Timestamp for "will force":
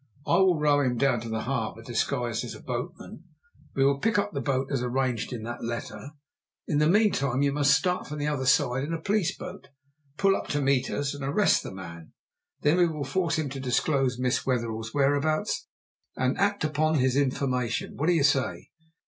12.87-13.37